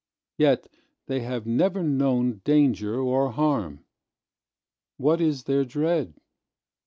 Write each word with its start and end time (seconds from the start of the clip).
Yet 0.39 0.67
they 1.05 1.19
have 1.19 1.45
never 1.45 1.81
knownDanger 1.83 3.05
or 3.05 3.31
harm. 3.33 3.85
What 4.97 5.21
is 5.21 5.43
their 5.43 5.63
dread? 5.63 6.15